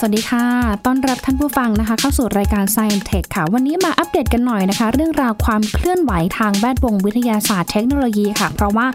[0.00, 0.46] สวัสดีค่ะ
[0.86, 8.86] ต้อนรับท่านผู้ฟังนะคะ เข้าสู่รายการ Science Tech ค่ะ วันนี้มาอัปเดตกันหน่อยนะคะ เรื่องราวความเคลื่อนไหวทางแวดวงวิทยาศาสตร์เทคโนโลยีค่ะ เพราะว่า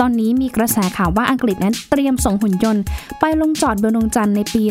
[0.00, 2.82] ตอนนี้มีกระแสข่าวว่าอังกฤษนั้นเตรียมส่งหุ่นยนต์
[3.20, 4.62] ไปลงจอดบนดวงจันทร์ในปี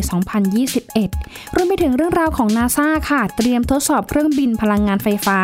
[0.74, 5.40] 2021 รวมไปถึงเรื่องราวของนาซาค่ะ เตรียมทดสอบเครื่องบินพลังงานไฟฟ้า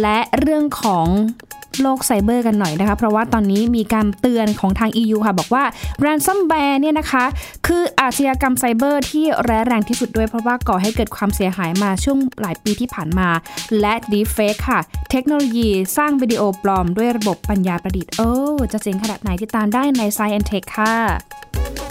[0.00, 1.06] และเรื่องของ
[1.82, 5.64] โลกไซเบอร์กันหน่อยนะคะ เพราะว่าตอนนี้มีการเตือนของทาง EU ค่ะ บอกว่า
[6.04, 7.24] ransomware เนี่ยนะคะ
[7.66, 13.28] คืออาชญากรรมไซเบอร์ที่ร้ายแรงที่สุดด้วยเพราะว่าก่อให้เกิดความเสียหายมาช่วงหลายปีที่ผ่านมา
[13.80, 18.32] และ deepfake ค่ะ เทคโนโลยีสร้างวิดีโอปลอมด้วยระบบปัญญาประดิษฐ์ โอ้
[18.72, 21.89] จะเจ๋งขนาดไหนติดตามได้ใน Science Tech ค่ะ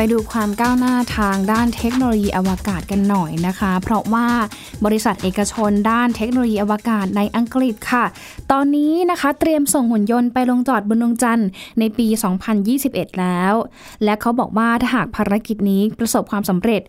[0.00, 4.26] ไปดูความก้าวหน้าทางด้านเทคโนโลยีอวกาศกันหน่อยนะคะ เพราะว่า
[4.84, 8.04] บริษัทเอกชนด้านเทคโนโลยีอวกาศในอังกฤษค่ะ
[8.52, 11.48] ตอนนี้นะคะเตรียมส่งหุ่นยนต์ไปลงจอดบนดวงจันทร์
[11.78, 12.06] ในปี
[12.64, 13.54] 2021 แล้ว
[14.04, 16.82] และเขาบอกว่าถ้าหากภารกิจนี้ประสบความสำเร็จ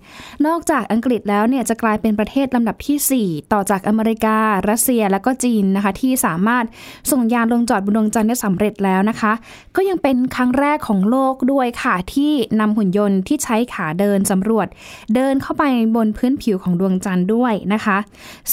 [0.45, 4.37] นอกจากอังกฤษแล้วเนี่ยจะกลายเป็นประเทศลำดับที่ 4 ต่อจากอเมริกา
[4.69, 6.65] รัสเซียและก็จีนนะคะ ที่สามารถ
[7.11, 9.31] ส่งยานลงจอดบนดวงจันทร์ได้สำเร็จแล้วนะคะ
[9.75, 14.67] ก็ยังเป็นครั้งแรกของโลกด้วยค่ะ ที่นำหุ่นยนต์ที่ใช้ขาเดินสำรวจ
[15.15, 15.63] เดินเข้าไป
[15.95, 17.78] บนพื้นผิวของดวงจันทร์ด้วยนะคะ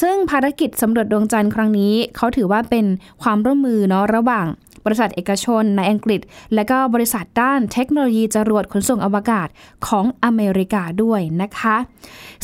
[0.00, 2.86] ซึ่งภารกิจสำรวจดวงจันทร์ครั้งนี้เขาถือว่าเป็น
[3.22, 4.46] ความร่วมมือเนาะระหว่าง
[4.88, 6.20] บริษัทเอกชนในอังกฤษ
[6.54, 9.48] และก็บริษัทด้านเทคโนโลยีจรวดขนส่งอวกาศ
[9.86, 11.76] ของอเมริกาด้วยนะคะ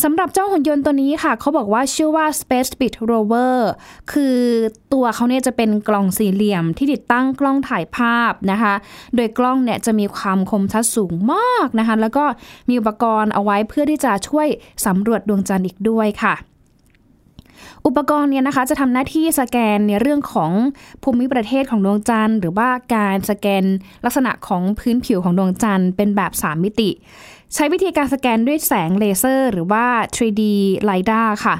[0.02, 3.56] สำหรับเจ้าหุ่นยนต์ตัวนี้ค่ะเขาบอกว่าชื่อว่า Spacebit Rover
[4.12, 4.36] คือ
[4.92, 8.74] ตัวเขาเนี่ยจะเป็นกล่องสี่เหลี่ยมที่ติดตั้งกล้องถ่ายภาพนะคะ
[9.17, 12.24] โดยกล้องเนี่ยจะมีความคมชัดสูงมากนะคะ แล้วก็
[12.69, 14.48] มีอุปกรณ์เอาไว้เพื่อที่จะช่วย
[14.86, 16.34] สำรวจดวงจันทร์อีกด้วยค่ะ
[17.86, 20.52] อุปกรณ์เนี่ยนะคะจะทำหน้าที่สแกนในเรื่องของ
[21.02, 23.64] ภูมิประเทศของดวงจันทร์ หรือว่าการสแกน
[24.05, 26.90] ลักษณะของพื้นผิวของดวงจันทร์เป็นแบบ 3 มิติ
[27.55, 29.85] ใช้วิธีการสแกนด้วยแสงเลเซอร์หรือว่า
[30.17, 30.42] 3D
[30.89, 31.55] LiDAR ค่ะ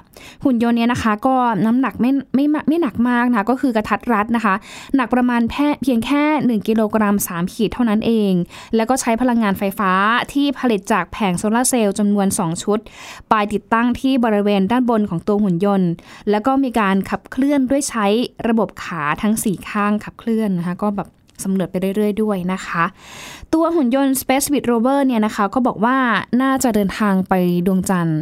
[0.45, 1.37] หุ่นยนต์เนี้นะคะ ก็
[1.67, 4.55] น้ำหนักไม่ไม่ไม่หนักมากนะก็คือกระทัดรัดนะคะ
[4.97, 6.23] หนักประมาณแค่เพียงแค่
[6.61, 8.33] 1 กิโลกรัม 3 ขีดเท่านั้นเอง
[8.77, 9.93] แล้วก็ใช้พลังงานไฟฟ้า
[10.33, 12.79] ที่ผลิตจากแผงโซลาเซลล์จำนวน 2 ชุด
[13.31, 15.91] ไปติดตั้งที่บริเวณด้านบนของตัวหุ่นยนต์
[16.31, 18.07] แล้วก็มีการขับเคลื่อนด้วยใช้
[18.49, 21.09] ระบบขาทั้ง 4 ข้างขับเคลื่อนนะคะก็แบบ
[21.45, 22.85] สำรวจไปเรื่อยๆ ด้วยนะคะ
[23.55, 25.99] ตัวหุ่นยนต์ Space Bit Rover เนี่ยนะคะก็บอกว่า
[26.43, 27.35] น่าจะเดินทางไป
[27.67, 28.21] ดวงจันทร์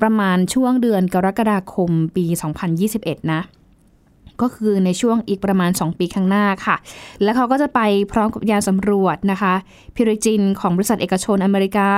[0.00, 2.24] ประมาณช่วงเดือนกรกฎาคมปี
[2.78, 3.42] 2021 นะ
[4.40, 6.76] ก็คือในช่วงอีกประมาณ 2 ปีข้างหน้าค่ะ
[7.22, 7.80] แล้วเขาก็จะไป
[8.12, 9.54] พร้อมกับยานสำรวจนะคะ
[9.94, 11.90] พิริจินของบริษัทเอกชนอเมริกา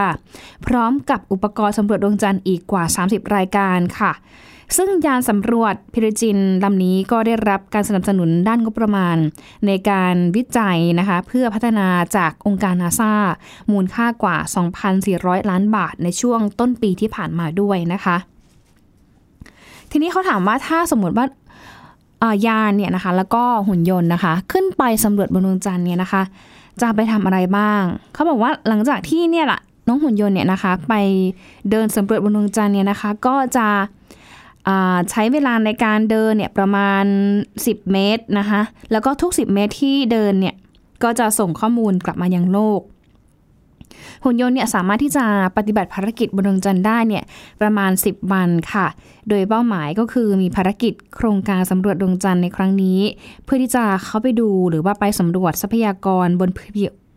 [0.66, 4.12] พร้อมกับอุปกรณ์สำรวจดวงจันทร์อีกกว่า 30 รายการค่ะ
[4.76, 9.16] ซึ่งยานสำรวจพิริจินลำนี้ก็ได้รับการสนับสนุนด้านงบประมาณ
[9.66, 11.86] ในการวิจัยนะคะเพื่อพัฒนา
[12.16, 13.12] จากองค์การนาซา
[13.72, 14.36] มูลค่ากว่า
[14.92, 18.16] 2,400 ล้านบาทในช่วงต้นปีที่ผ่านมาด้วยนะคะ
[19.90, 21.26] ทีนี้เขาถามว่าถ้าสมมติว่า
[22.46, 26.22] ยานเนี่ยนะคะ แล้วก็หุ่นยนต์นะคะ ขึ้นไปสำรวจบนดวงจันทร์เนี่ยนะคะ
[26.82, 27.82] จะไปทำอะไรบ้าง
[28.14, 30.94] เขาบอกว่าหลังจากที่เนี่ยแหละน้องหุ่นยนต์เนี่ยนะคะ ไป
[31.70, 33.66] เดินสำรวจบนดวงจันทร์เนี่ยนะคะ ก็จะ
[35.10, 37.04] ใช้เวลาในการเดินเนี่ยประมาณ
[37.46, 38.62] 10 เมตรนะคะ
[38.92, 40.54] แล้วก็ทุก 10 เมตรที่เดินเนี่ย
[41.04, 42.82] ก็จะส่งข้อมูลกลับมายังโลก
[44.24, 45.24] หุ่นยนต์เนี่ยสามารถที่จะ
[45.56, 47.24] ปฏิบัติภารกิจบนดวงจันทร์ได้เนี่ย
[47.60, 48.86] ประมาณ 10 วันค่ะ
[49.28, 53.00] โดยเป้าหมายก็คือมีภารกิจโครงการสำรวจดวงจันทร์ในครั้งนี้
[53.44, 56.50] เพื่อที่จะเข้าไปดูหรือว่าไปสำรวจทรัพยากรบน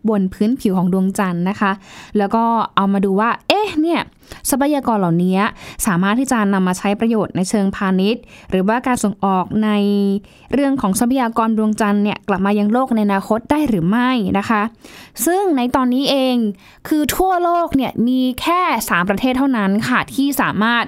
[0.08, 1.72] บนพื้นผิวของดวงจันทร์นะคะ
[2.18, 2.44] แล้วก็
[2.76, 4.00] เอามาดูว่า เอ๊ะ เนี่ย
[4.50, 5.38] ทรัพยากรเหล่านี้
[5.86, 9.70] สามารถที่จะนำมาใช้ประโยชน์ในเชิงพาณิชย์ หรือว่าการส่งออกใน
[10.52, 14.62] เรื่องของทรัพยากรดวงจันทร์เนี่ยกลับมายังโลกในอนาคตได้หรือไม่นะคะ
[15.26, 16.36] ซึ่งในตอนนี้เอง
[16.88, 20.84] คือทั่วโลกเนี่ยมีแค่ 3 ประเทศเท่านั้นค่ะที่สามารถ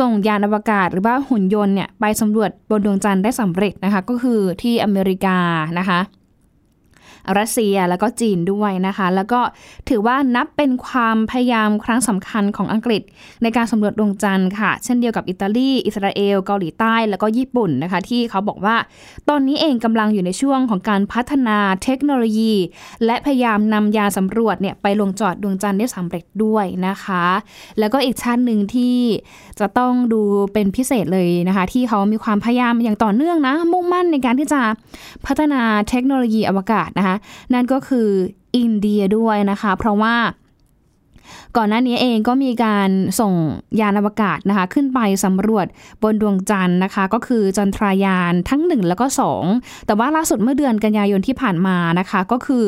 [0.00, 5.38] ส่งยานอวกาศหรือว่าหุ่นยนต์เนี่ยไปสำรวจบนดวงจันทร์ได้สำเร็จนะคะ ก็คือที่อเมริกา
[5.78, 6.00] นะคะ
[7.38, 9.40] รัสเซียแล้วก็จีนด้วยนะคะ แล้วก็
[9.88, 13.02] ถือว่านับเป็นความพยายามครั้งสำคัญของอังกฤษ
[13.42, 18.76] ในการสำรวจดวงจันทร์ค่ะ เช่นเดียวกับอิตาลี อิสราเอล เกาหลีใต้ แล้วก็ญี่ปุ่นนะคะ ที่เขาบอกว่า
[19.28, 22.54] ตอนนี้เองกำลังอยู่ในช่วงของการพัฒนาเทคโนโลยี
[23.04, 27.26] และพยายามนำยาสำรวจเนี่ยไปลงจอดดวงจันทร์ได้สำเร็จด้วยนะคะ
[27.78, 28.96] แล้วก็อีกชั้นหนึ่งที่
[29.60, 30.20] จะต้องดู
[30.52, 34.60] เป็นพิเศษเลยนะคะ ที่เขามีความพยายามอย่างต่อเนื่องนะมุ่งมั่นในการที่จะ
[35.26, 37.16] พัฒนาเทคโนโลยีอวกาศนะคะ
[37.54, 38.08] นั่นก็คือ
[38.56, 40.16] อินเดียด้วยนะคะ เพราะว่า
[41.56, 42.88] ก่อนหน้านี้เองก็มีการ
[43.20, 43.32] ส่ง
[43.80, 45.66] ยานอวกาศนะคะ ขึ้นไปสำรวจ
[46.02, 49.06] บนดวงจันทร์นะคะ ก็คือจันทรายานทั้ง 1 แล้วก็
[49.44, 52.64] 2 แต่ว่าล่าสุดเมื่อเดือนกันยายนที่ผ่านมานะคะ ก็คือ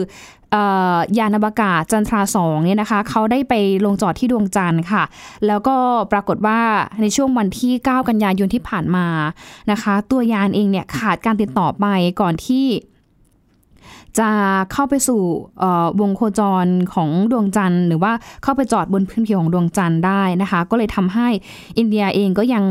[1.18, 3.54] ยานอวกาศจันทราสองเนี่ยนะคะเขาได้ไป
[3.84, 5.02] ลงจอดที่ดวงจันทร์ค่ะ
[5.46, 5.76] แล้วก็
[6.12, 6.60] ปรากฏว่า
[7.00, 9.06] ในช่วงวันที่ 9 กันยายนที่ผ่านมา
[9.70, 11.86] นะคะ ตัวยานเองเนี่ยขาดการติดต่อไป
[12.20, 12.66] ก่อนที่
[14.18, 14.28] จะ
[14.72, 15.22] เข้าไปสู่
[16.00, 18.12] วงโคจรของดวงจันทร์หรือว่า
[18.42, 21.28] เข้าไปจอดบนพื้นผิวของดวงจันทร์ได้นะคะ ก็เลยทำให้
[21.78, 22.64] อินเดียเองก็ยัง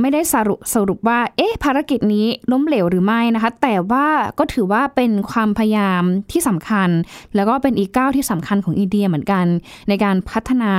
[0.00, 4.06] ไม่ได้สรุปสรุปว่าเอ๊ะภารกิจนี้ล้มเหลวหรือไม่นะคะ แต่ว่า
[4.38, 6.02] ก็ถือว่าเป็นความพยายาม
[6.32, 6.88] ที่สำคัญ
[7.34, 9.44] แล้วก็เป็นอีกก้าวที่สำคัญของอินเดียเหมือนกัน
[9.88, 10.72] ในการพัฒนา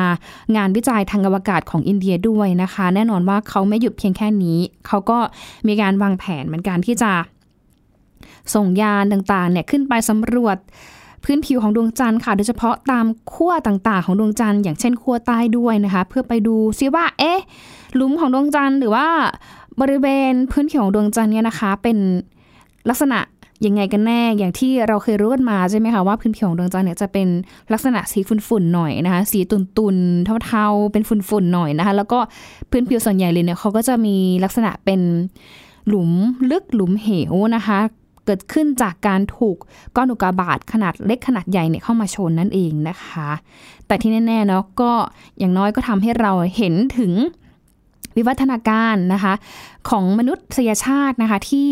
[0.55, 5.17] งานวิจัยทางอวกาศของอินเดียด้วยนะคะ แน่นอนว่าเขาไม่หยุดเพียงแค่นี้ เขาก็
[5.67, 7.11] มีการวางแผนเหมือนกันที่จะ
[8.53, 10.57] ส่งยานต่างๆเนี่ยขึ้นไปสำรวจ
[11.23, 17.39] พื้นผิวของดวงจันทร์ค่ะ โดยเฉพาะตามขั้วต่างๆ ของดวงจันทร์อย่างเช่นขั้วใต้ด้วยนะคะ เพื่อไปดูซิว่า เอ๊ะ
[17.95, 19.07] หลุมของดวงจันทร์หรือว่า
[19.81, 21.97] บริเวณพื้นผิวของดวงจันทร์เนี่ยนะคะ เป็น
[22.89, 23.19] ลักษณะ
[23.65, 27.27] ยังไงกันแน่ อย่างที่เราเคยรู้กันมาใช่ไหมคะว่าพื้นผิวของดวงจันทร์เนี่ยจะเป็น
[27.73, 32.19] ลักษณะสีฝุ่นๆหน่อยนะคะ สีตุ่นๆเทาๆ เป็นฝุ่นๆหน่อยนะคะ แล้วก็
[32.71, 35.01] พื้นผิวส่วนใหญ่เลยเนี่ยเขาก็จะมีลักษณะเป็น
[35.87, 36.11] หลุม
[36.51, 37.79] ลึกหลุมเหวนะคะ
[38.29, 39.57] เกิดขึ้นจากการถูก
[39.95, 43.29] ก้อนอุกกาบาตขนาดเล็กขนาดใหญ่เนี่ยเข้ามาชนนั่นเองนะคะ
[43.87, 44.91] แต่ที่แน่ๆเนาะก็
[45.39, 47.11] อย่างน้อยก็ทำให้เราเห็นถึง
[48.15, 49.33] วิวัฒนาการนะคะ
[49.89, 51.69] ของมนุษยชาตินะคะที่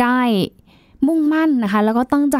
[0.00, 0.20] ได้
[1.06, 2.38] มุ่งมั่นนะคะ แล้วก็ตั้งใจ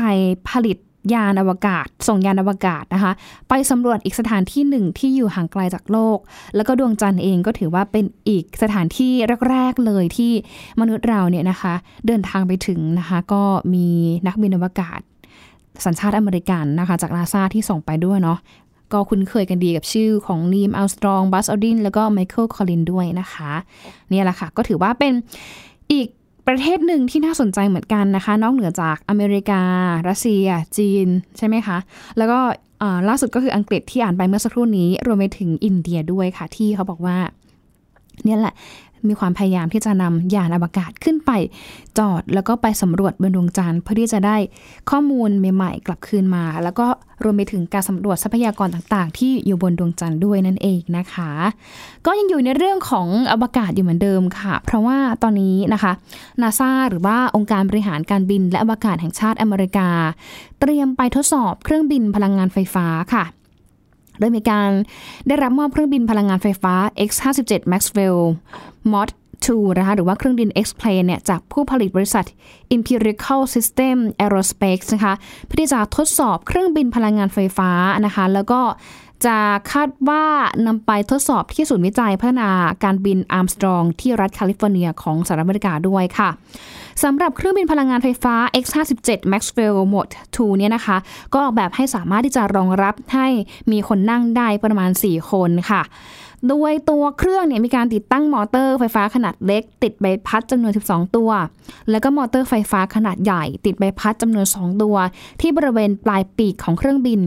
[0.49, 0.77] ผลิต
[1.15, 3.13] ยานอวกาศ ส่งยานอวกาศนะคะ
[3.49, 6.19] ไปสำรวจอีกสถานที่หนึ่งที่อยู่ห่างไกลจากโลก
[6.57, 9.13] แล้วก็ดวงจันทร์เองก็ถือว่าเป็นอีกสถานที่
[9.49, 10.33] แรกๆเลยที่
[10.81, 11.75] มนุษย์เราเนี่ยนะคะ
[12.07, 13.43] เดินทางไปถึงนะคะ ก็
[13.75, 13.87] มี
[14.27, 15.01] นักบินอวกาศ
[15.85, 18.39] สัญชาติอเมริกันนะคะ จากนาซาที่ส่งไปด้วยเนาะ
[18.93, 23.53] ก็คุ้นเคยกันดีกับชื่อของนีลอาร์มสตรองบัซอัลดรินแล้วก็ไมเคิลคอลลินส์ด้วยนะคะ
[24.13, 25.13] นี่แหละค่ะ ก็ถือว่าเป็น
[25.93, 26.09] อีก
[26.49, 29.61] ประเทศหนึ่งที่น่าสนใจเหมือนกันนะคะ นอกเหนือจากอเมริกา
[30.09, 30.47] รัสเซีย
[30.79, 31.09] จีน
[31.39, 31.79] ใช่ไหมคะ
[32.19, 32.39] แล้วก็
[33.09, 37.17] ล่าสุดก็คืออังกฤษที่อ่านไปเมื่อสักครู่นี้ รวมไปถึงอินเดียด้วยค่ะ ที่เขาบอกว่า
[38.25, 38.55] เนี่ยแหละ
[39.09, 41.31] มีความพยายามที่จะนำยานอวกาศขึ้นไป
[41.99, 44.37] จอดแล้วก็ไปสำรวจบนดวงจันทร์เพื่อที่จะได้
[44.91, 46.87] ข้อมูลใหม่ๆ กลับคืนมา แล้วก็
[47.25, 51.31] รวมไปถึงการสำรวจทรัพยากรต่างๆ ที่อยู่บนดวงจันทร์ด้วยนั่นเองนะคะ
[52.07, 55.93] ก็ยังอยู่ในเรื่องของอวกาศอยู่เหมือนเดิมค่ะ เพราะว่าตอนนี้นะคะ
[56.43, 59.89] นาซาหรือว่าองค์การบริหารการบินและอวกาศแห่งชาติอเมริกา
[60.61, 63.25] เตรียมไปทดสอบเครื่องบินพลังงานไฟฟ้าค่ะ
[64.19, 64.71] โดยมีการ
[65.27, 66.75] ได้รับมอบเครื่องบินพลังงานไฟฟ้า
[67.09, 68.19] X57 Maxwell
[68.93, 69.11] Mod
[69.45, 72.25] 2นะคะหรือว่าเครื่องบิน X-Plane เนี่ยจากผู้ผลิตบริษัท
[72.75, 75.15] Empirical System Aerospace นะคะ
[75.45, 77.71] เพื่อที่จะทดสอบเครื่องบินพลังงานไฟฟ้า
[78.07, 78.61] นะคะ แล้วก็
[79.25, 79.39] จะ
[79.73, 80.25] คาดว่า
[80.67, 82.51] นำไปทดสอบที่ศูนย์วิจัยพัฒนา
[82.85, 86.31] การบินอาร์มสตรองที่รัฐแคลิฟอร์เนียของสหรัฐอเมริกาด้วยค่ะ
[87.03, 90.97] สำหรับเครื่องบินพลังงานไฟฟ้า X57 Maxwell Mod 2เนี่ยนะคะ
[91.33, 93.29] ก็ออกแบบให้สามารถที่จะรองรับให้
[93.73, 95.83] มีคนนั่งได้ประมาณ 4 คนค่ะ
[96.49, 101.31] โดยตัวเครื่องเนี่ยมีการติดตั้งมอเตอร์ไฟฟ้าขนาดเล็ก ติดใบพัดจำนวน 12 ตัว
[101.91, 104.97] แล้วก็มอเตอร์ไฟฟ้าขนาดใหญ่ ติดใบพัดจำนวน 2 ตัว
[105.41, 107.21] ที่บริเวณปลายปีกของเครื่องบิน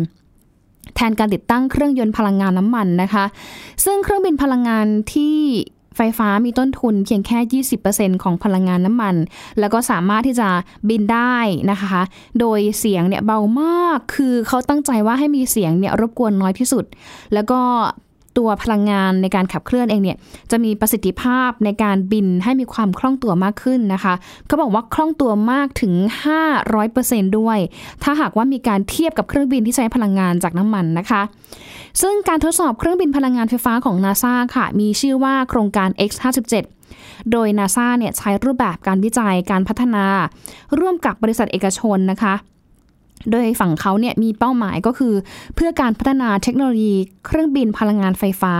[0.96, 3.26] แทนการติดตั้งเครื่องยนต์พลังงานน้ำมันนะคะ
[3.86, 5.38] ซึ่งเครื่องบินพลังงานที่
[5.98, 7.64] ไฟฟ้ามีต้นทุนเพียงแค่
[8.16, 9.16] 20%ของพลังงานน้ำมัน
[9.60, 10.50] แล้วก็สามารถที่จะ
[10.90, 11.36] บินได้
[11.72, 12.02] นะคะ
[12.40, 16.86] โดยเสียงเนี่ยเบามาก คือเขาตั้งใจว่าให้มีเสียงเนี่ยรบกวนน้อยที่สุด
[17.34, 17.60] แล้วก็
[18.38, 20.18] ตัวพลังงานในการขับเคลื่อนเองเนี่ย
[20.52, 24.14] จะมีประสิทธิภาพในการบินให้มีความคล่องตัวมากขึ้นนะคะ
[24.45, 25.94] เขาบอกว่าคล่องตัวมากถึง
[26.66, 27.57] 500%ด้วย
[28.04, 31.21] ถ้าหากว่ามีการเทียบกับเครื่องบินที่ใช้พลังงานจากน้ำมันนะคะ
[32.02, 36.54] ซึ่งการทดสอบเครื่องบินพลังงานไฟฟ้าของนาซาค่ะ มีชื่อว่าโครงการ X57
[37.31, 40.06] โดยนาซาเนี่ยใช้รูปแบบการวิจัยการพัฒนา
[40.80, 42.33] ร่วมกับบริษัทเอกชนนะคะ
[43.31, 45.14] โดยฝั่งเขาเนี่ยมีเป้าหมายก็คือ
[45.56, 46.95] เพื่อการพัฒนาเทคโนโลยี
[47.28, 48.54] เครื่องบินพลังงานไฟฟ้า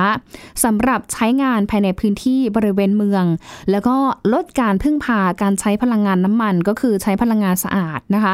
[0.64, 3.26] สำหรับใช้งานภายในพื้นที่บริเวณเมือง
[3.72, 3.96] แล้วก็
[4.34, 8.34] ลดการพึ่งพาการใช้พลังงานน้ำมัน ก็คือใช้พลังงานสะอาดนะคะ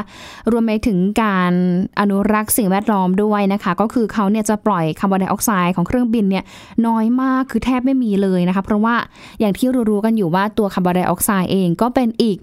[0.51, 1.53] รวมไปถึงการ
[2.00, 6.44] อนุรักษ์สิ่งแวดล้อมด้วยนะคะ ก็คือเขาเนี่ยจะปล่อยคาร์บอนไดออกไซด์ของเครื่องบินเนี่ย
[6.88, 8.96] น้อยมากคือแทบไม่มีเลยนะคะ เพราะว่า
[9.39, 12.38] อย่างที่รู้ๆกันอยู่ว่าตัวคาร์บอนไดออกไซด์เองก็เป็นอีก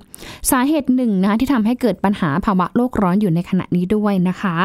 [0.50, 4.56] สาเหตุหนึ่งนะคะที่ทำให้เกิดปัญหาภาวะโลกร้อนอยู่ในขณะนี้ด้วยนะคะ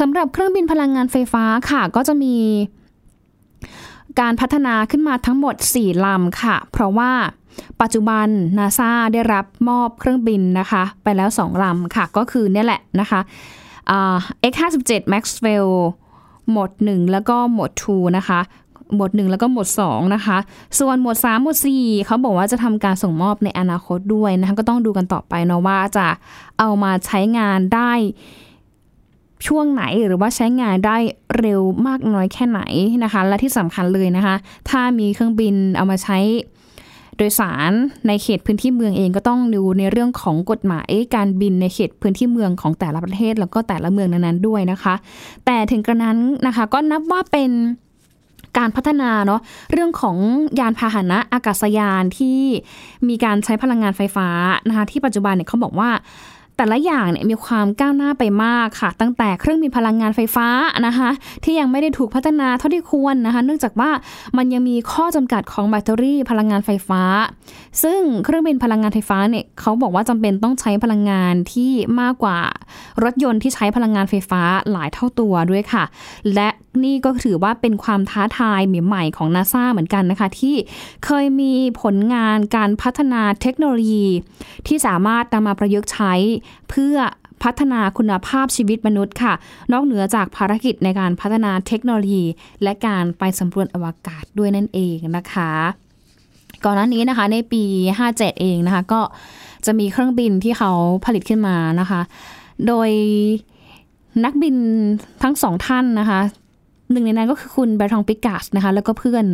[0.00, 2.36] สำหรับเครื่องบินพลังงานไฟฟ้าค่ะ ก็จะมี
[4.20, 7.10] การพัฒนาขึ้นมาทั้งหมด 4 ลำค่ะ เพราะว่า
[7.80, 8.26] ปัจจุบัน
[8.58, 13.20] นาซาได้รับมอบเครื่องบินนะคะ ไปแล้ว 2 ลำค่ะ ก็คือเนี่ยแหละนะคะ
[14.50, 15.68] X57 Maxwell
[16.50, 18.40] หมวด1 แล้วก็หมด 2 นะคะ
[18.94, 20.38] หมวด1แล้วก็หมวด2นะคะ
[20.78, 26.06] ส่วนหมวด3หมวด4เขาบอกว่าจะทำการส่งมอบในอนาคตด้วยนะคะก็ต้องดูกันต่อไปเนาะว่าจะ
[26.58, 27.92] เอามาใช้งานได้
[29.46, 30.96] ช่วงไหนหรือว่าใช้งานได้
[31.38, 32.60] เร็วมากน้อยแค่ไหน
[33.04, 34.34] นะคะ และที่สำคัญเลยนะคะ
[34.68, 36.18] ถ้ามีเครื่องบินเอามาใช้
[37.16, 37.72] โดยสาร
[38.06, 44.94] ในเขตพื้นที่เมืองเองก็ต้องดูในเรื่องของกฎหมายการบินในเขตพื้นที่เมืองของแต่ละประเทศ แล้วก็แต่ละเมืองนั้นๆด้วยนะคะ
[45.46, 47.50] แต่ถึงกระนั้นนะคะก็นับว่าเป็น
[48.58, 49.40] การพัฒนาเนาะ
[49.72, 50.16] เรื่องของ
[50.60, 52.40] ยานพาหนะอากาศยานที่
[53.08, 54.28] มีการใช้พลังงานไฟฟ้า
[54.68, 55.90] นะคะที่ปัจจุบันเนี่ยเขาบอกว่า
[56.58, 60.48] แต่ละอย่างเนี่ยมีความก้าวหน้าไปมากค่ะ ตั้งแต่เครื่องบินพลังงานไฟฟ้า
[60.86, 61.10] นะคะ
[61.44, 63.90] ที่ยังไม่ได้ถูกพัฒนาเท่าที่ควรนะคะ เนื่องจากว่า
[64.36, 67.02] มันยังมีข้อจำกัดของแบตเตอรี่พลังงานไฟฟ้า
[67.82, 72.38] ซึ่งเครื่องบินพลังงานไฟฟ้าเนี่ยเขาบอกว่าจำเป็นต้องใช้พลังงานที่มากกว่า
[73.02, 75.84] รถยนต์ที่ใช้พลังงานไฟฟ้าหลายเท่าตัวด้วยค่ะ
[76.34, 76.48] และ
[76.84, 80.56] นี่ก็ถือว่าเป็นความท้าทายใหม่ของนาซาเหมือนกันนะคะ ที่
[81.04, 84.06] เคยมีผลงานการพัฒนาเทคโนโลยี
[84.66, 86.14] ที่สามารถนำมาประยุกต์ใช้
[86.70, 86.96] เพื่อ
[87.42, 89.34] พัฒนาคุณภาพชีวิตมนุษย์ค่ะ
[89.72, 92.24] นอกเหนือจากภารกิจในการพัฒนาเทคโนโลยี
[92.62, 95.52] และการไปสำรวจอวกาศด้วยนั่นเองนะคะ
[96.64, 97.62] ก่อนหน้านี้นะคะในปี
[98.02, 99.00] 57 เองนะคะ ก็
[99.66, 100.72] จะมีเครื่องบินที่เขา
[101.04, 102.00] ผลิตขึ้นมานะคะ
[102.66, 102.90] โดย
[104.24, 104.56] นักบิน
[105.22, 106.20] ทั้งสองท่านนะคะ
[106.92, 109.24] หนึ่งในนั้นก็คือคุณแบรทองปิกัสนะคะ แล้วก็เพื่อน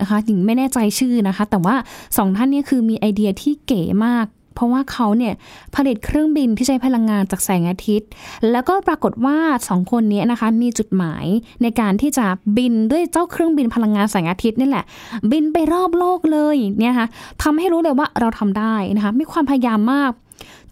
[0.00, 1.76] นะคะหญิงไม่แน่ใจชื่อนะคะ แต่ว่า
[2.16, 5.34] สองท่านนี้คือมีไอเดียที่เก๋มาก เพราะว่าเขาเนี่ย
[5.76, 8.08] ผลิตเครื่องบินที่ใช้พลังงานจากแสงอาทิตย์
[8.50, 11.26] แล้วก็ปรากฏว่าสองคนนี้นะคะมีจุดหมาย
[11.62, 12.26] ในการที่จะ
[12.58, 14.84] บินด้วยเจ้าเครื่องบินพลังงานแสงอาทิตย์นี่แหละ
[15.32, 17.06] บินไปรอบโลกเลยเนี่ยค่ะ
[17.42, 20.12] ทำให้รู้เลยว่าเราทำได้นะคะมีความพยายามมาก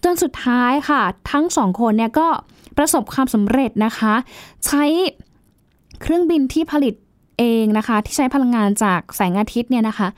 [0.05, 2.29] จนสุดท้ายค่ะ ทั้งสองคนเนี่ยก็
[2.79, 4.15] ประสบความสำเร็จนะคะ
[4.67, 4.85] ใช้
[6.03, 6.95] เครื่องบินที่ผลิต
[7.39, 10.09] เองนะคะที่ใช้พลังงานจากแสงอาทิตย์เนี่ยนะคะ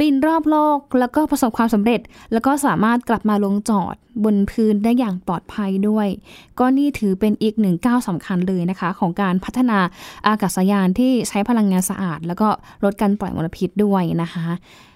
[0.00, 2.00] บินรอบโลกแล้วก็ประสบความสำเร็จ
[2.32, 6.08] แล้วก็สามารถกลับมาลงจอดบนพื้นได้อย่างปลอดภัยด้วย
[6.58, 9.78] ก็นี่ถือเป็นอีกหนึ่งก้าวสำคัญเลยนะคะ ของการพัฒนา
[10.26, 12.48] อากาศยานที่ใช้พลังงานสะอาด แล้วก็
[12.84, 14.46] ลดการปล่อยมลพิษด้วยนะคะ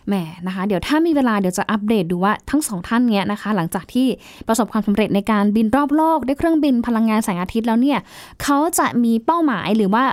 [0.08, 0.14] แหม
[0.46, 4.06] นะคะ เดี๋ยวถ้ามีเวลาเดี๋ยวจะอัปเดตดูว่าทั้งสองท่านเนี้ยนะคะ หลังจากที่
[4.48, 7.98] ประสบความสำเร็จในการบินรอบโลกด้วยเครื่องบินพลังงานแสงอาทิตย์แล้วเนี่ย
[8.42, 10.04] เขาจะมีเป้าหมายหรือว่า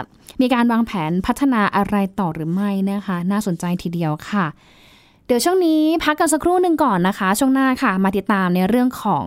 [0.41, 4.45] มีการวางแผนพัฒนาอะไรต่อหรือไม่นะคะ น่าสนใจทีเดียวค่ะ
[5.27, 9.25] เดี๋ยวช่วงนี้พักกันสักครู่หนึ่งก่อนนะคะ ช่วงหน้าค่ะ มาติดตามในเรื่องของ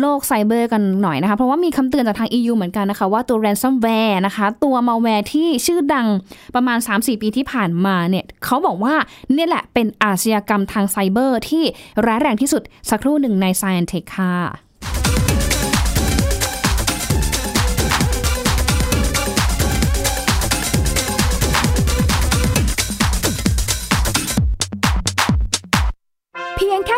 [0.00, 6.06] โลกไซเบอร์กันหน่อยนะคะ เพราะว่ามีคำเตือนจากทาง EU เหมือนกันนะคะ ว่าตัว ransomware นะคะ ตัว malware ที่ชื่อดัง
[6.54, 8.94] ประมาณ 3-4 ปีที่ผ่านมาเนี่ยเขาบอกว่า
[9.36, 11.64] นี่แหละเป็นอาชญากรรมทางไซเบอร์ที่
[12.06, 14.71] ร้ายแรงที่สุดสักครู่หนึ่งใน Science Tech ค่ะ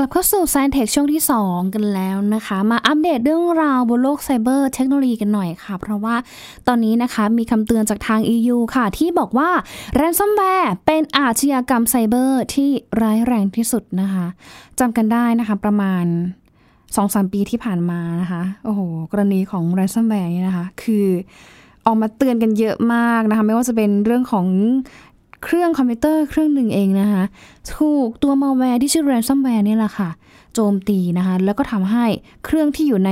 [0.00, 6.14] กลับเข้าสู่ s ซ i นเทคช่วงที่ 2 กันแล้วนะคะ มาอัปเดตเรื่องราวบนโลกไซเบอร์เทคโนโลยีกันหน่อยค่ะ เพราะว่า
[6.66, 9.50] ตอนนี้นะคะมีคำเตือนจากทาง EU ค่ะ ที่บอกว่า
[10.00, 12.68] ransomware เป็นอาชญากรรมไซเบอร์ที่
[13.02, 14.26] ร้ายแรงที่สุดนะคะ
[14.78, 16.04] จำกันได้นะคะประมาณ
[16.74, 18.80] 2-3ปีที่ผ่านมานะคะ โอ้โห
[19.12, 21.06] กรณีของ ransomware นี่นะคะ คือ
[21.86, 24.46] ออกมาเตือนกันเยอะมากนะคะ ไม่ว่าจะเป็นเรื่องของ
[25.44, 27.24] เครื่องคอมพิวเตอร์เครื่องหนึ่งเองนะคะ
[27.76, 30.10] ถูกตัวมาแวร์ที่ชื่อ ransomware นี่แหละค่ะ
[30.54, 32.06] โจมตีนะคะ แล้วก็ทำให้
[32.44, 33.10] เครื่องที่อยู่ใน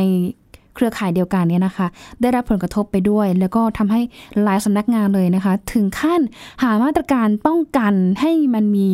[0.77, 1.87] เครือข่ายเดียวกันเนี่ยนะคะ
[2.21, 4.01] ได้รับผลกระทบไปด้วย แล้วก็ทำให้
[4.43, 6.21] หลายสำนักงานเลยนะคะ ถึงขั้น
[6.63, 8.89] หามาตรการป้องกันให้มันมี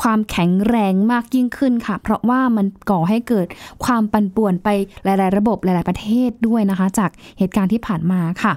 [0.00, 3.46] ความแข็งแรงมากยิ่งขึ้นค่ะ เพราะว่ามันก่อให้เกิด
[3.84, 4.68] ความปั่นป่วนไป
[5.04, 8.52] หลาย ๆ ระบบหลาย ๆ ประเทศด้วยนะคะ จากเหตุการณ์ที่ผ่านมาค่ะ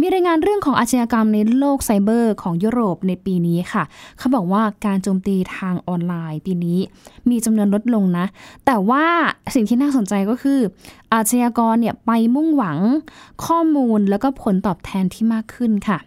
[0.00, 3.82] มีรายงานเรื่องของอาชญากรรมในโลกไซเบอร์ของยุโรปในปีนี้ค่ะ
[4.18, 6.78] เขาบอกว่าการโจมตีทางออนไลน์ปีนี้
[7.30, 8.26] มีจำนวนลดลงนะ
[8.66, 9.04] แต่ว่า
[9.54, 10.60] สิ่งที่น่าสนใจก็คือ
[11.14, 12.78] อาชญากรเนี่ยไปมุ่งหวัง
[13.44, 15.98] ข้อมูลแล้วก็ผลตอบแทนที่มากขึ้นค่ะ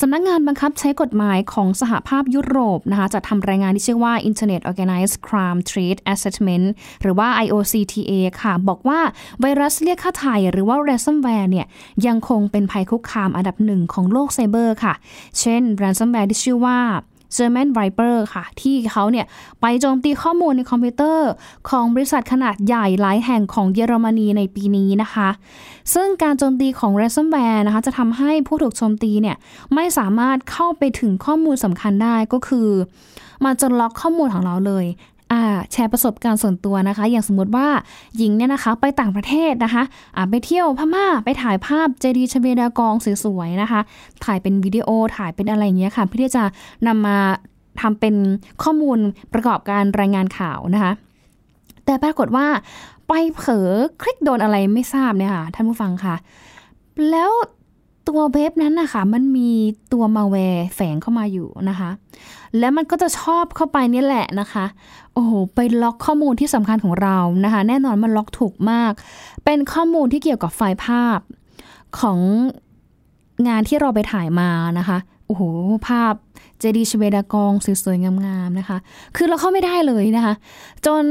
[0.00, 6.66] สำนักงานบังคับใช้กฎหมายของสหภาพยุโรปนะคะจะทำรายงานที่ชื่อว่า Internet Organized Crime Threat Assessment
[7.02, 8.12] หรือว่า IOCTA
[8.42, 9.00] ค่ะ บอกว่า
[9.40, 11.66] ไวรัสเรียกค่าไถ่หรือว่า ransomware เนี่ย
[12.06, 14.94] ยังคงเป็นภัยคุกคามอันดับหนึ่งของโลกไซเบอร์ค่ะ
[15.40, 16.78] เช่น ransomware ที่ชื่อว่า
[17.36, 19.26] German Wiper ค่ะ ที่เขาเนี่ย
[19.60, 21.30] ไปโจมตีข้อมูลในคอมพิวเตอร์
[21.70, 25.28] ของบริษัทขนาดใหญ่หลายแห่งของเยอรมนีในปีนี้นะคะ
[25.94, 29.36] ซึ่งการโจมตีของ ransomware นะคะ จะทำให้ผู้ถูกโจมตีเนี่ย
[29.74, 32.68] ไม่สามารถเข้าไปถึงข้อมูลสำคัญได้ก็คือ
[33.44, 34.84] มาจนล็อกข้อมูลของเราเลย
[35.72, 37.66] แชร์ประสบการณ์ส่วนตัวนะคะ อย่างสมมติว่า
[38.16, 39.82] หญิงเนี่ยนะคะ ไปต่างประเทศนะคะ
[40.30, 43.80] ไปเที่ยวพม่าไปถ่ายภาพเจดีย์ชเวดากองสวยๆนะคะ
[44.24, 46.44] ถ่ายเป็นวิดีโอถ่ายเป็นอะไรอย่างเงี้ยค่ะ เพื่อที่จะ
[46.86, 47.18] นำมา
[47.80, 48.14] ทำเป็น
[48.62, 48.98] ข้อมูล
[49.32, 50.92] ประกอบการรายงานข่าวนะคะ
[51.84, 52.46] แต่ปรากฏว่า
[53.08, 53.70] ไปเผลอ
[54.02, 56.14] คลิกโดนอะไรไม่ทราบเนี่ยค่ะท่านผู้ฟังค่ะ
[57.10, 57.30] แล้ว
[58.08, 59.50] ตัวเว็บนั้นนะคะมันมี
[59.92, 61.90] ตัวมาแวร์แฝงเข้ามาอยู่นะคะ
[62.58, 64.64] แล้วมันก็จะชอบเข้าไปนี่แหละนะคะ
[65.14, 68.92] โอ้โห ไปล็อกข้อมูลที่สำคัญของเรานะคะ แน่นอนมันล็อกถูกมาก
[69.44, 71.18] เป็นข้อมูลที่เกี่ยวกับไฟล์ภาพ
[72.00, 72.18] ของ
[73.48, 75.42] งานที่เราไปถ่ายมานะคะโอ้โห
[75.88, 76.14] ภาพ
[76.58, 78.78] เจดีย์ชเวดากองสวยๆงามๆนะคะ
[79.16, 80.34] คือเราเข้าไม่ได้เลยนะคะ
[80.86, 81.04] จน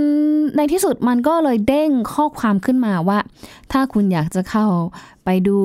[0.57, 3.17] ในที่สุดมันก็เลยเด้งข้อความขึ้นมาว่า
[3.71, 4.65] ถ้าคุณอยากจะเข้า
[5.25, 5.59] ไปดู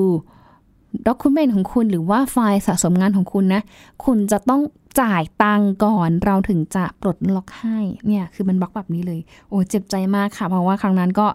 [1.07, 3.61] ด็อกิเมนต์ของคุณหรือว่าไฟล์สะสมงานของคุณนะ
[4.05, 4.61] คุณจะต้อง
[5.01, 11.27] จ่ายตังก่อนเราถึงจะปลดล็อกให้เนี่ยคือมันบล็อกแบบนี้เลย โอ้เจ็บใจมากค่ะ เพราะว่าครั้งนั้นก็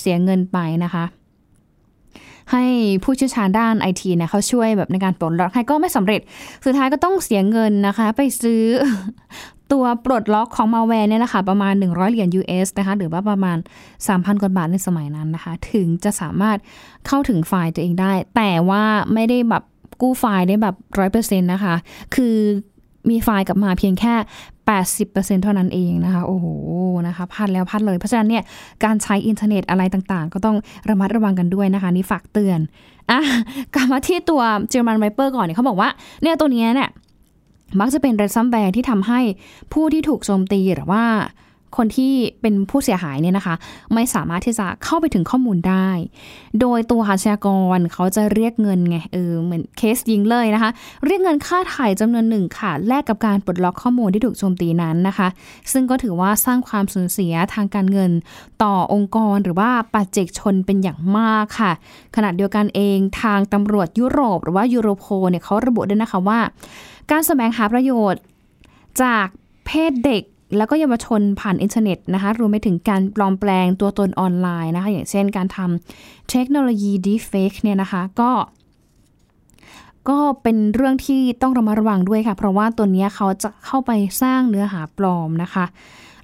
[0.00, 1.04] เสียเงินไปนะคะ
[2.52, 2.64] ให้
[3.04, 6.20] ผู้เชี่ยวชาญด้านไอทีเนี่ยเขาช่วยแบบในการปลดล็อกให้ก็ไม่สำเร็จ
[6.64, 8.62] สุดท้ายก็ต้องเสียเงินนะคะ ไปซื้อ
[9.72, 13.56] ตัวปลดล็อกของมาแวร์เนี่ยนะคะประมาณ 100 เหรียญ US นะคะหรือว่าประมาณ
[13.98, 16.58] 3,000กว่าบาทในสมัยนั้นนะคะ ถึงจะสามารถ
[17.06, 18.82] เข้าถึงไฟล์ตัวเองได้ แต่ว่า
[19.14, 19.62] ไม่ได้แบบ
[20.00, 21.74] กู้ไฟล์ได้แบบร้อยเปอร์เซ็นต์นะคะ
[22.14, 22.36] คือ
[23.10, 24.14] มีไฟล์กลับมาเพียงแค่
[24.78, 26.46] 80%เท่านั้นเองนะคะ โอ้โห
[27.06, 28.42] นะคะพลาดแล้วพลาดเลย เพราะฉะนั้นเนี่ย
[28.84, 30.56] การใช้อินเทอร์เน็ตอะไรต่างๆ ก็ต้อง
[30.88, 32.58] ระมัดระวังกันด้วยนะคะ นี่ฝากเตือน
[33.10, 33.20] อะ
[33.74, 35.88] กลับมาที่ตัว German Wiper ก่อนเนี่ยเขาบอกว่า
[36.22, 36.88] เนี่ยตัวนี้เนี่ย
[37.78, 39.20] มักจะเป็น ransomware ที่ทำให้
[39.72, 41.04] ผู้ที่ถูกโจมตีหรือว่า
[41.76, 43.54] คนที่เป็นผู้เสียหายเนี่ยนะคะ
[43.94, 45.88] ไม่สามารถที่จะเข้าไปถึงข้อมูลได้
[46.60, 50.70] โดยตัวอาชญากรเขาจะเรียกเงินไงเออเหมือนเคสยิงเลยนะคะ
[51.04, 55.28] เรียกเงินค่าถ่ายจำนวนหนึ่งค่ะ แลกกับการปลดล็อกข้อมูลที่ถูกโจมตีนั้นนะคะ
[55.72, 58.10] ซึ่งก็ถือว่าสร้างความสูญเสียทางการเงิน
[58.62, 61.72] ต่อองค์กรหรือว่าปัจเจกชนเป็นอย่างมากค่ะ
[62.16, 66.40] ขณะเดียวกันเองทางตำรวจยุโรป หรือว่ายูโรโพเนี่ยเขาระบุด้วยนะคะว่า
[67.10, 68.20] การแสวงหาประโยชน์
[69.02, 69.26] จาก
[69.66, 70.22] เพศเด็ก
[70.56, 78.30] แล้วก็เยาวชนผ่านอินเทอร์เน็ตนะคะรวมไปถึงการปลอมแปลงตัวตนออนไลน์นะคะ อย่างเช่นการทำเทคโนโลยี deepfake เนี่ยนะคะก็
[80.08, 83.90] ก็เป็นเรื่องที่ต้องระมัดระวังด้วยค่ะ เพราะว่าตัวนี้เขาจะเข้าไป
[84.22, 85.64] สร้างเนื้อหาปลอมนะคะ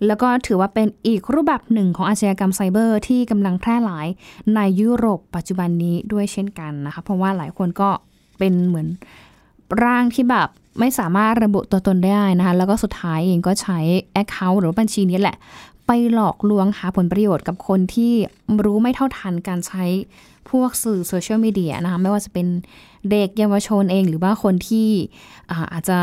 [0.07, 4.07] แล้วก็ถือว่าเป็นอีกรูปแบบหนึ่งของอาชญากรรมไซเบอร์ที่กำลังแพร่หลาย
[4.55, 7.91] ในยุโรปปัจจุบันนี้ด้วยเช่นกันนะคะ เพราะว่าหลายคนก็
[8.39, 8.89] เป็นเหมือน
[9.83, 10.49] ร่างที่แบบ
[10.81, 13.79] ไม่สามารถระบุตัวตนได้นะคะ แล้วก็สุดท้ายเองก็ใช้
[14.23, 15.37] Account หรือบัญชีนี้แหละ
[15.87, 18.13] ไปหลอกลวงหาผลประโยชน์กับคนที่
[18.65, 19.85] รู้ไม่เท่าทันการใช้
[20.51, 22.47] พวกสื่อโซเชียลมีเดียนะคะ ไม่ว่าจะเป็น
[23.11, 24.89] เด็กเยาวชนเอง หรือว่าคนที่
[25.51, 25.99] อาอาจจะ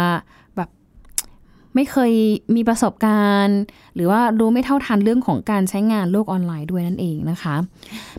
[1.75, 2.11] ไม่เคย
[2.55, 3.59] มีประสบการณ์
[3.95, 7.55] หรือว่ารู้ไม่เท่าทันเรื่องของการใช้งานโลกออนไลน์ด้วยนั่นเองนะคะ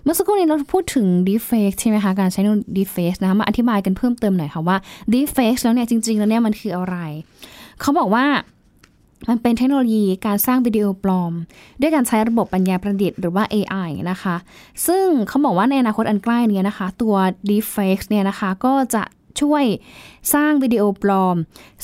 [0.02, 2.40] เมื่อสักครู่นี้เราพูดถึง deepfake ใช่ไหมคะ การใช้
[2.76, 4.76] deepfake นะคะมาอธิบายกันเพิ่มเติมหน่อยค่ะว่า
[5.12, 6.96] deepfake แล้วเนี่ยจริง ๆ แล้วเนี่ยมันคืออะไร
[7.80, 8.26] เขาบอกว่า
[9.28, 11.32] มันเป็นเทคโนโลยีการสร้างวิดีโอปลอม
[11.80, 14.36] ด้วยการใช้ระบบปัญญาประดิษฐ์หรือว่า AI นะคะ
[14.86, 17.14] ซึ่งเขาบอกว่าในอนาคตอันใกล้นี้นะคะ ตัว
[17.48, 19.02] deepfake เนี่ยนะคะ ก็จะ
[19.40, 19.64] ช่วย
[20.35, 21.37] สร้างวิดีโอปลอม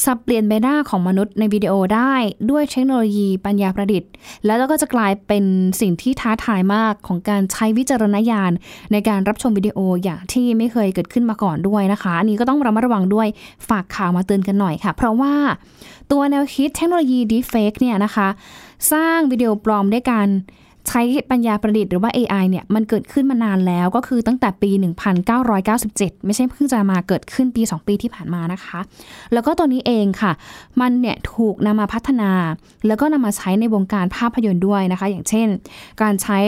[0.05, 2.15] สับเปลี่ยนใบหน้าของมนุษย์ในวิดีโอได้
[2.51, 4.11] ด้วยเทคโนโลยีปัญญาประดิษฐ์
[4.47, 5.45] แล้วก็จะกลายเป็น
[5.81, 8.53] สิ่งที่ท้าทายมากของการใช้วิจารณญาณ
[8.93, 13.29] ในการรับชมวิดีโออย่างที่ไม่เคยเกิดขึ้นมาก่อนด้วยนะคะ อันนี้ก็ต้องระมัดระวังด้วย
[13.69, 15.35] ฝากข่าวมาเตือนกันหน่อยค่ะ เพราะว่า
[16.13, 18.29] ตัวแนวคิดเทคโนโลยี deepfake เนี่ยนะคะ
[18.93, 20.29] สร้างวิดีโอปลอมด้วยการ
[20.88, 24.71] ใช้ปัญญาประดิษฐ์หรือว่า AI เนี่ยมันเกิดขึ้นมานานแล้วก็คือตั้งแต่ปี
[25.49, 28.81] 1997 ไม่ใช่เพิ่งจะมาเกิดขึ้นปี 2 ปีที่ผ่านมานะคะ
[29.33, 30.33] แล้วก็ตัวนี้เองค่ะ
[30.81, 32.31] มันเนี่ยถูกนำมาพัฒนา
[32.87, 35.49] แล้วก็นำมาใช้ในวงการภาพยนตร์ด้วยนะคะ อย่างเช่น
[36.03, 36.38] การใช้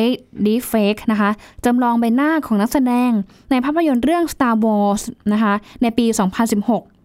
[0.45, 1.31] deepfake นะคะ
[1.65, 3.11] จำลองใบหน้าของนักแสดง
[3.51, 7.02] ในภาพยนตร์เรื่อง Star Wars นะคะในปี 2016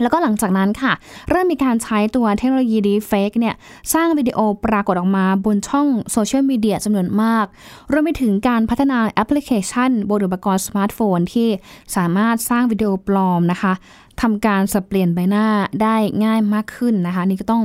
[0.00, 0.92] แล้วก็หลังจากนั้นค่ะ
[1.30, 3.54] เริ่มมีการใช้ตัวเทคโนโลยี Deepfake เนี่ย
[3.94, 7.46] สร้างวิดีโอปรากฏออกมาบนช่องโซเชียลมีเดียจำนวนมาก
[7.92, 11.48] รวมไปถึงการพัฒนาแอปพลิเคชัน บนอุปกรณ์สมาร์ทโฟนที่
[11.96, 13.72] สามารถสร้างวิดีโอปลอมนะคะ
[14.20, 15.46] ทำการสับเปลี่ยนใบหน้า
[15.82, 17.62] ได้ง่ายมากขึ้นนะคะ นี่ก็ต้อง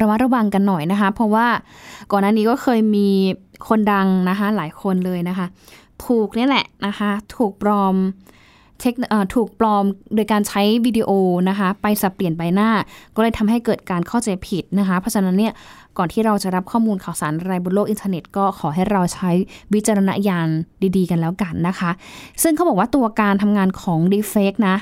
[0.00, 1.46] ระมัดระวังกันหน่อยนะคะ เพราะว่า
[2.10, 3.08] ก่อนหน้านี้ก็เคยมี
[3.68, 5.46] คนดังนะคะหลายคนเลยนะคะ
[6.06, 7.96] ถูกนี่แหละนะคะ ถูกปลอม
[8.80, 8.94] เทค
[9.34, 9.84] ถูกปลอม
[10.14, 11.10] โดยการใช้วิดีโอ
[11.48, 12.70] นะคะไปสับเปลี่ยนใบหน้า
[13.14, 15.52] ก็เลยทำให้เกิดการเข้าใจผิดนะคะ เพราะฉะนั้นเนี่ย
[15.98, 19.30] ก่อนที่เราจะรับข้อมูลข่าวสารอะไรบนโลกอินเทอร์เน็ตก็ขอให้เราใช้
[19.74, 20.48] วิจารณญาณ
[20.96, 21.90] ดีๆ กันแล้วกันนะคะ
[22.42, 24.76] ซึ่งเขาบอกว่าตัวการทำงานของ Deepfake นะ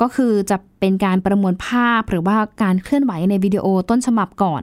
[0.00, 4.62] ก็คือจะเป็นการประมวลภาพหรือว่าการเคลื่อนไหวในวิดีโอต้นฉบับก่อน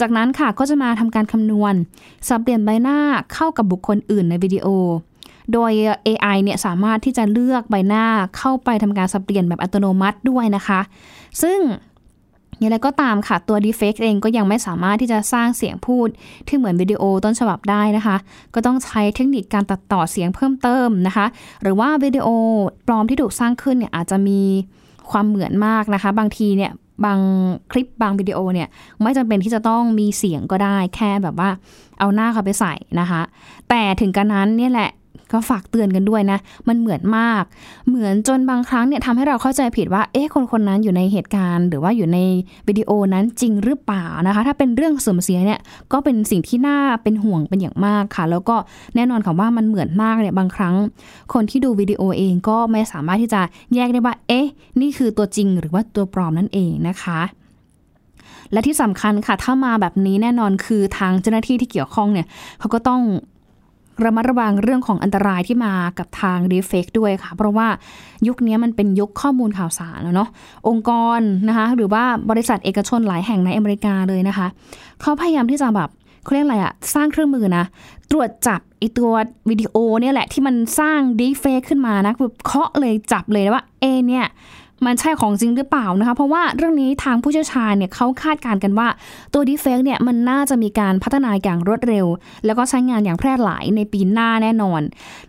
[0.00, 1.74] จากนั้นค่ะก็จะมาทำการคำนวณ
[2.28, 2.98] สับเปลี่ยนใบหน้า
[3.34, 4.66] เข้ากับบุคคลอื่นในวิดีโอ
[5.52, 5.70] โดย
[6.06, 8.04] AI เนี่ยสามารถที่จะเลือกใบหน้า
[8.36, 10.80] เข้าไปทำการสับเปลี่ยนแบบอัตโนมัติด้วยนะคะ
[11.42, 11.60] ซึ่ง
[12.58, 16.08] อย่างไรก็ตามค่ะตัว Deepfake เองก็ยังไม่สามารถที่จะสร้างเสียงพูด
[16.48, 18.16] ที่เหมือนวิดีโอต้นฉบับได้นะคะ
[18.54, 21.26] ก็ต้องใช้เทคนิคการตัดต่อเสียงเพิ่มเติมนะคะ
[21.62, 22.26] หรือว่าวิดีโอ
[22.86, 24.40] ปลอมที่ถูกสร้างขึ้นเนี่ยอาจจะมี
[25.10, 26.72] ความเหมือนมากนะคะ บางทีเนี่ย
[27.04, 27.18] บาง
[27.72, 28.68] คลิปบางวิดีโอเนี่ย
[29.02, 31.50] ไม่จำเป็นที่จะต้องมีเสียงก็ได้แค่แบบว่า
[31.98, 33.22] เอาหน้าเขาไปใส่นะคะ
[33.68, 34.90] แต่ถึงกระนั้นเนี่ยแหละ
[35.32, 37.42] ก็ฝากเตือนกันด้วยนะ มันเหมือนมาก
[37.88, 42.18] เหมือนจนบางครั้งเนี่ยทำให้เราเข้าใจผิดว่า เอ๊ะ คนคนนั้นอยู่ในเหตุการณ์ หรือว่าอยู่ใน
[42.68, 45.60] วิดีโอนั้นจริงหรือเปล่านะคะ ถ้าเป็นเรื่องเสื่อมเสียเนี่ย
[45.92, 48.56] ก็เป็นสิ่งที่น่าเป็นห่วงเป็นอย่างมากค่ะ แล้วก็
[48.96, 50.74] แน่นอนค่ะว่ามันเหมือนมากเนี่ย บางครั้ง
[51.32, 53.40] คนที่ดูวิดีโอเองก็ไม่สามารถที่จะ
[53.74, 54.46] แยกได้ว่า เอ๊ะ
[54.80, 57.20] นี่คือตัวจริงหรือว่าตัวปลอมนั่นเองนะคะ
[58.52, 62.26] และที่สำคัญค่ะ ถ้ามาแบบนี้แน่นอนคือทางเจ้าหน้าที่ที่เกี่ยวข้องเนี่ย
[62.58, 63.00] เขาก็ต้อง
[64.04, 67.68] ระมัดระวังเรื่องของอันตรายที่มากับทางดีเฟกด้วยค่ะ เพราะว่า
[68.26, 70.28] ยุคนี้มันเป็นยุคข้อมูลข่าวสารแล้วเนาะ
[70.68, 74.46] องค์กรนะคะหรือว่าบริษัทเอกชนหลายแห่งในอเมริกาเลยนะคะ
[75.00, 75.90] เขาพยายามที่จะแบบ
[76.24, 77.64] เขาเรียกอะไรอะสร้างเครื่องมือนะ
[78.10, 79.10] ตรวจจับไอตัว
[79.50, 84.26] วิดีโอเนี่ยแหละที่มันสร้างดีเฟกขึ้นมานะคือเคาะเลยจับเลยว่าเอเนี่ย
[84.86, 88.88] มันใช่ของจริงหรือเปล่านะคะ เพราะว่าเรื่องนี้ทางผู้เชี่ยวชาญเนี่ยเขาคาดการณ์กันว่า
[89.32, 92.06] ตัวดีเฟกเนี่ยมันน่าจะมีการพัฒนาอย่างรวดเร็ว
[92.44, 94.80] แล้วก็ใช้งานอย่างแพร่หลายในปีหน้าแน่นอน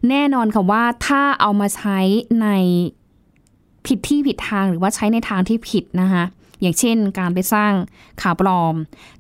[0.10, 2.00] แน่นอนค่ะว่าถ้าเอามาใช้
[2.42, 2.48] ใน
[3.86, 6.24] ผิดที่ผิดทางหรือว่าใช้ในทางที่ผิดนะคะ
[6.62, 7.72] อย่างเช่น การไปสร้าง
[8.22, 8.76] ข่าวปลอม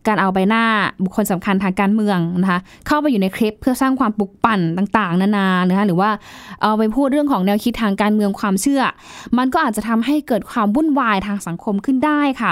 [0.08, 0.63] การเอาใบหน้า
[1.04, 6.10] บุคคลสำคัญทางการเมืองนะคะเข้าไปอยู่ในคลิปเพื่อสร้างความปลุกปั่นต่างๆ นานานะคะหรือว่า
[6.62, 8.82] เอาไปพูดเรื่องของแนวคิดทางการเมืองความเชื่อ
[9.38, 12.52] มันก็อาจจะทำให้เกิดความวุ่นวายทางสังคมขึ้นได้ค่ะ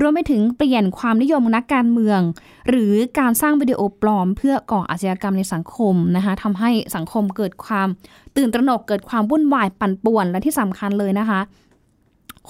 [0.00, 2.20] รวมไปถึงเปลี่ยนความนิยมนักการเมือง
[2.68, 7.88] หรือการสร้างวิดีโอปลอม เพื่อก่ออาชญากรรมในสังคมนะคะทำให้สังคมเกิดความ
[8.36, 11.40] ตื่นตระหนกเกิดความวุ่นวายปั่นป่วนและที่สำคัญเลยนะคะ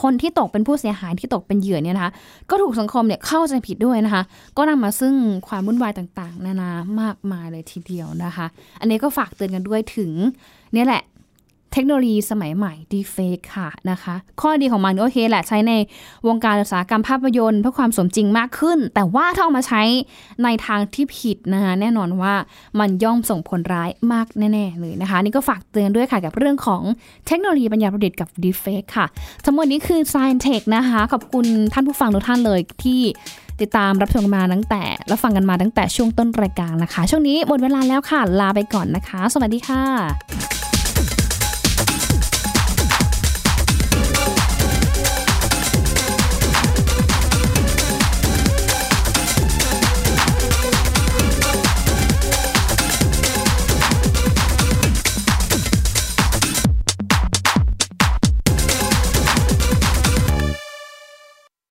[0.02, 2.12] คนที่ตกเป็นผู้เสียหายที่ตกเป็นเหยื่อเนี่ยนะคะ
[2.50, 4.22] ก็ถูกสังคมเนี่ยเข้าใจผิดด้วยนะคะ
[4.56, 5.14] ก็นำมาซึ่ง
[5.48, 8.46] ความวุ่นวายต่างๆ นานามากมายเลยทีเดียวนะคะ
[8.80, 10.10] อันนี้ก็ฝากเตือนกันด้วยถึง
[10.74, 11.02] เนี่ยแหละ
[11.72, 15.72] เทคโนโลยีสมัยใหม่ Deepfake ค่ะนะคะ ข้อดีของมันโอเคแหละใช้ใน
[16.28, 19.82] วงการอุตสาหกรรมภาพยนตร์เพื่อความสมจริงมากขึ้น แต่ว่าถ้าเอามาใช้
[20.44, 22.34] ในทางที่ผิดนะคะแน่นอนว่า
[22.80, 26.82] มันย่อมส่งผลร้ายมากแน่ ๆ เลยนะคะ นี่ก็ฝากเตือนด้วยค่ะกับเรื่องของ
[27.26, 29.06] เทคโนโลยีปัญญาประดิษฐ์กับ Deepfake ค่ะ
[29.44, 33.00] ทั้งหมดนี้คือ Science Tech นะคะ ขอบคุณท่านผู้ฟังทุกท่านเลยที่
[33.60, 40.61] ติดตามรับชมมาตั้งแต่แล้วฟังกันมาตั้งแต่ช่วงต้นรายการนะคะ ช่วงนี้หมดเวลาแล้วค่ะ ลาไปก่อนนะคะ สวัสดีค่ะ